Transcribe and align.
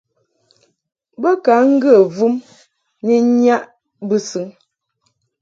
Bo 1.21 1.31
ka 1.43 1.53
ŋgə 1.71 1.93
vum 2.15 2.35
ni 3.05 3.15
nnyaʼ 3.25 3.63
bɨsɨŋ. 4.07 4.47